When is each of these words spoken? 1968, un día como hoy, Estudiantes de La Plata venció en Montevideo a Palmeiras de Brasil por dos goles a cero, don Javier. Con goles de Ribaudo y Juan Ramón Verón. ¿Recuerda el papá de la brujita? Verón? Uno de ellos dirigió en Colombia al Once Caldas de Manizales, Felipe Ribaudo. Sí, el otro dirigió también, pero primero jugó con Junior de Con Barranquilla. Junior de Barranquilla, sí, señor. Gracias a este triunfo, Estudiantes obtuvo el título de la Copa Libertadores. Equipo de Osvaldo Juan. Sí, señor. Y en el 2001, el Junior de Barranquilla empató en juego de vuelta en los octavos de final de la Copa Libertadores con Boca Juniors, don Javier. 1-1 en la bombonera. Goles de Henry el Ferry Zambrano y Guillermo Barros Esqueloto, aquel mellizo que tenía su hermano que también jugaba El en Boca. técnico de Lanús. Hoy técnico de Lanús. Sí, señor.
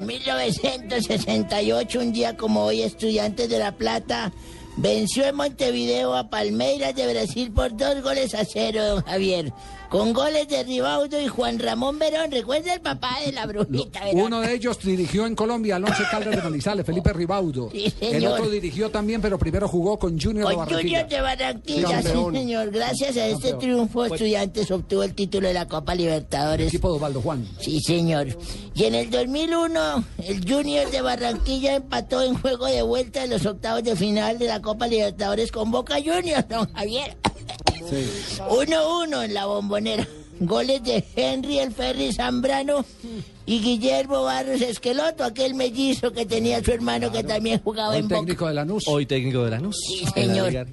1968, 0.00 2.00
un 2.00 2.12
día 2.12 2.36
como 2.36 2.64
hoy, 2.64 2.82
Estudiantes 2.82 3.48
de 3.48 3.58
La 3.58 3.72
Plata 3.72 4.32
venció 4.80 5.26
en 5.26 5.36
Montevideo 5.36 6.14
a 6.14 6.30
Palmeiras 6.30 6.94
de 6.94 7.12
Brasil 7.12 7.52
por 7.52 7.76
dos 7.76 8.02
goles 8.02 8.34
a 8.34 8.44
cero, 8.44 8.84
don 8.84 9.02
Javier. 9.02 9.52
Con 9.90 10.12
goles 10.12 10.46
de 10.46 10.62
Ribaudo 10.62 11.20
y 11.20 11.26
Juan 11.26 11.58
Ramón 11.58 11.98
Verón. 11.98 12.30
¿Recuerda 12.30 12.74
el 12.74 12.80
papá 12.80 13.18
de 13.26 13.32
la 13.32 13.44
brujita? 13.44 14.04
Verón? 14.04 14.22
Uno 14.22 14.40
de 14.40 14.54
ellos 14.54 14.78
dirigió 14.78 15.26
en 15.26 15.34
Colombia 15.34 15.76
al 15.76 15.84
Once 15.84 16.04
Caldas 16.08 16.36
de 16.36 16.42
Manizales, 16.42 16.86
Felipe 16.86 17.12
Ribaudo. 17.12 17.70
Sí, 17.72 17.92
el 18.00 18.24
otro 18.24 18.48
dirigió 18.48 18.90
también, 18.90 19.20
pero 19.20 19.36
primero 19.36 19.66
jugó 19.66 19.98
con 19.98 20.12
Junior 20.12 20.48
de 20.48 20.54
Con 20.54 20.64
Barranquilla. 20.64 21.00
Junior 21.02 21.08
de 21.08 21.20
Barranquilla, 21.20 22.02
sí, 22.02 22.08
señor. 22.32 22.70
Gracias 22.70 23.16
a 23.16 23.26
este 23.26 23.54
triunfo, 23.54 24.04
Estudiantes 24.04 24.70
obtuvo 24.70 25.02
el 25.02 25.12
título 25.12 25.48
de 25.48 25.54
la 25.54 25.66
Copa 25.66 25.92
Libertadores. 25.96 26.68
Equipo 26.68 26.90
de 26.90 26.94
Osvaldo 26.94 27.20
Juan. 27.20 27.44
Sí, 27.58 27.80
señor. 27.80 28.28
Y 28.74 28.84
en 28.84 28.94
el 28.94 29.10
2001, 29.10 30.04
el 30.24 30.48
Junior 30.48 30.88
de 30.88 31.00
Barranquilla 31.00 31.74
empató 31.74 32.22
en 32.22 32.34
juego 32.38 32.66
de 32.66 32.82
vuelta 32.82 33.24
en 33.24 33.30
los 33.30 33.44
octavos 33.44 33.82
de 33.82 33.96
final 33.96 34.38
de 34.38 34.46
la 34.46 34.62
Copa 34.62 34.69
Libertadores 34.78 35.52
con 35.52 35.70
Boca 35.70 35.96
Juniors, 35.96 36.48
don 36.48 36.72
Javier. 36.72 37.16
1-1 38.48 39.24
en 39.24 39.34
la 39.34 39.46
bombonera. 39.46 40.06
Goles 40.42 40.82
de 40.82 41.04
Henry 41.16 41.58
el 41.58 41.70
Ferry 41.70 42.12
Zambrano 42.14 42.82
y 43.44 43.60
Guillermo 43.60 44.22
Barros 44.22 44.62
Esqueloto, 44.62 45.22
aquel 45.22 45.54
mellizo 45.54 46.12
que 46.12 46.24
tenía 46.24 46.64
su 46.64 46.70
hermano 46.72 47.12
que 47.12 47.22
también 47.22 47.60
jugaba 47.62 47.94
El 47.94 48.04
en 48.04 48.08
Boca. 48.08 48.20
técnico 48.20 48.46
de 48.48 48.54
Lanús. 48.54 48.84
Hoy 48.88 49.04
técnico 49.04 49.44
de 49.44 49.50
Lanús. 49.50 49.76
Sí, 49.86 50.06
señor. 50.14 50.68